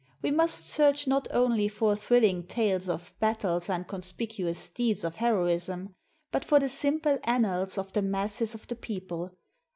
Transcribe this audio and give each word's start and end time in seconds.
We 0.23 0.31
must 0.31 0.67
search 0.67 1.05
not 1.05 1.27
only 1.29 1.67
for 1.67 1.95
thrilling 1.95 2.47
tales 2.47 2.89
of 2.89 3.13
battles 3.19 3.69
and 3.69 3.87
conspicuous 3.87 4.67
deeds 4.69 5.03
of 5.03 5.17
hero 5.17 5.45
ism, 5.45 5.93
but 6.31 6.43
for 6.43 6.59
the 6.59 6.69
simple 6.69 7.19
annals 7.23 7.77
of 7.77 7.93
the 7.93 8.01
masses 8.01 8.55
of 8.55 8.65
the 8.67 8.75
people. 8.75 9.37